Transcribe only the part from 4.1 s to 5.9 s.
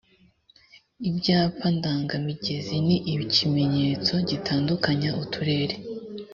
gitandukanya uturere